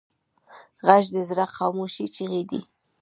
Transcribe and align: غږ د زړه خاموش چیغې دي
غږ 0.85 1.05
د 1.15 1.17
زړه 1.29 1.45
خاموش 1.55 1.93
چیغې 2.15 2.43
دي 2.49 2.61